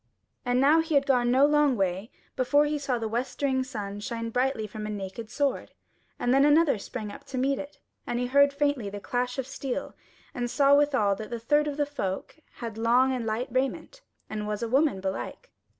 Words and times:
And 0.43 0.59
now 0.59 0.79
he 0.79 0.95
had 0.95 1.05
gone 1.05 1.29
no 1.29 1.45
long 1.45 1.77
way 1.77 2.09
before 2.35 2.65
he 2.65 2.79
saw 2.79 2.97
the 2.97 3.07
westering 3.07 3.63
sun 3.63 3.99
shine 3.99 4.31
brightly 4.31 4.65
from 4.65 4.87
a 4.87 4.89
naked 4.89 5.29
sword, 5.29 5.73
and 6.17 6.33
then 6.33 6.43
another 6.43 6.79
sprang 6.79 7.11
up 7.11 7.23
to 7.25 7.37
meet 7.37 7.59
it, 7.59 7.77
and 8.07 8.17
he 8.17 8.25
heard 8.25 8.51
faintly 8.51 8.89
the 8.89 8.99
clash 8.99 9.37
of 9.37 9.45
steel, 9.45 9.93
and 10.33 10.49
saw 10.49 10.73
withal 10.73 11.13
that 11.17 11.29
the 11.29 11.39
third 11.39 11.67
of 11.67 11.77
the 11.77 11.85
folk 11.85 12.39
had 12.53 12.79
long 12.79 13.13
and 13.13 13.27
light 13.27 13.49
raiment 13.51 14.01
and 14.27 14.47
was 14.47 14.63
a 14.63 14.67
woman 14.67 15.01
belike. 15.01 15.51